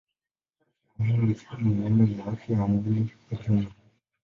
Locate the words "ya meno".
1.05-1.23